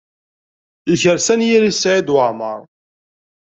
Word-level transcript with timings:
Yekres 0.89 1.27
anyir-is 1.33 1.77
Saɛid 1.81 2.07
Waɛmaṛ. 2.13 2.59